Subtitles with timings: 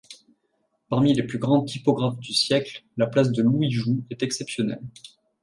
[0.89, 4.81] Parmi les plus grands typographes du siècle, la place de Louis Jou est exceptionnelle.